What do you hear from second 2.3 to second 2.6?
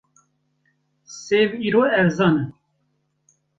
in.